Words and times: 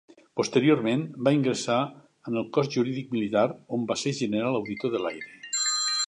Posteriorment 0.39 1.01
va 1.27 1.33
ingressar 1.35 1.75
en 2.31 2.39
el 2.41 2.47
Cos 2.57 2.71
Jurídic 2.77 3.13
Militar, 3.17 3.45
on 3.77 3.83
va 3.93 3.99
ser 4.05 4.15
General 4.21 4.61
Auditor 4.61 4.95
de 4.97 5.03
l'Aire. 5.05 5.61